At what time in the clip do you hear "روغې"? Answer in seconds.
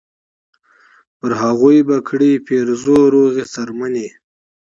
3.13-3.43